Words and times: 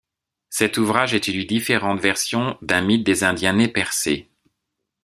Cet 0.49 0.77
ouvrage 0.79 1.13
étudie 1.13 1.45
différentes 1.45 1.99
version 2.01 2.57
d'un 2.63 2.81
mythe 2.81 3.05
des 3.05 3.23
Indiens 3.23 3.53
Nez-Percés. 3.53 4.27